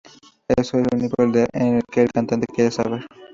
[0.57, 1.15] Eso es lo único
[1.91, 3.05] que el cantante quiere saber.